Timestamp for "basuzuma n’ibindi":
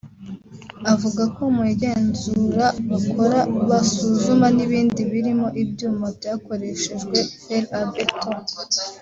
3.69-5.01